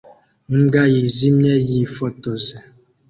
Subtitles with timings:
[0.55, 2.55] Imbwa yijimye yifotoje